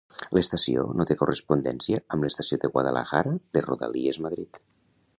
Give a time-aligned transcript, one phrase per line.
[0.35, 4.65] L'estació no té correspondència amb l'estació de Guadalajara de Rodalies Madrid.